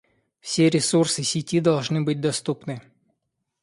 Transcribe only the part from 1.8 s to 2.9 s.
быть доступны